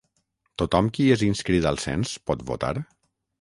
[0.61, 2.73] Tothom qui és inscrit al cens pot votar?